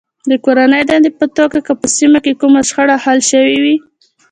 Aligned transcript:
د 0.29 0.31
کورنۍ 0.45 0.83
دندې 0.89 1.11
په 1.19 1.25
توګه 1.37 1.57
که 1.65 1.73
په 1.79 1.87
سیمه 1.97 2.19
کې 2.25 2.33
کومه 2.41 2.61
شخړه 2.69 2.95
حل 3.03 3.19
شوې 3.31 3.57
وي. 3.63 3.75